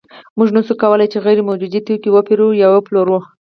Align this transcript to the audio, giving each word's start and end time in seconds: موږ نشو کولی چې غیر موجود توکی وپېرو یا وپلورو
موږ 0.37 0.49
نشو 0.55 0.73
کولی 0.81 1.07
چې 1.13 1.17
غیر 1.25 1.39
موجود 1.49 1.73
توکی 1.87 2.09
وپېرو 2.11 2.47
یا 2.61 2.67
وپلورو 2.71 3.17